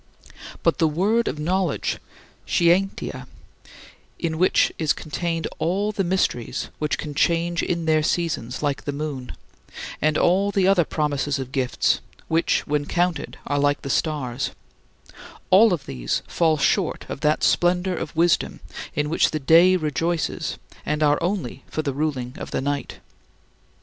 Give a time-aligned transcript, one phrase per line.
[0.63, 1.99] But the word of knowledge,
[2.47, 3.27] scientia,
[4.17, 9.33] in which is contained all the mysteries which change in their seasons like the moon;
[10.01, 14.49] and all the other promises of gifts, which when counted are like the stars
[15.51, 18.59] all of these fall short of that splendor of Wisdom
[18.95, 22.97] in which the day rejoices and are only for the ruling of the night.